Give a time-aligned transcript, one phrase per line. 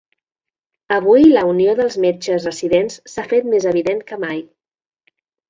[0.95, 4.43] Avui la unió dels metges residents s’ha fet més evident que mai!